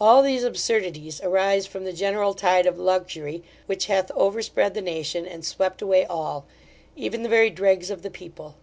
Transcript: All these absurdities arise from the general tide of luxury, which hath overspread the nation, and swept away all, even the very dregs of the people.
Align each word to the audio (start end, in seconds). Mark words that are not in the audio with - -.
All 0.00 0.20
these 0.20 0.42
absurdities 0.42 1.20
arise 1.22 1.64
from 1.64 1.84
the 1.84 1.92
general 1.92 2.34
tide 2.34 2.66
of 2.66 2.76
luxury, 2.76 3.44
which 3.66 3.86
hath 3.86 4.10
overspread 4.16 4.74
the 4.74 4.82
nation, 4.82 5.28
and 5.28 5.44
swept 5.44 5.80
away 5.80 6.04
all, 6.06 6.44
even 6.96 7.22
the 7.22 7.28
very 7.28 7.50
dregs 7.50 7.88
of 7.88 8.02
the 8.02 8.10
people. 8.10 8.56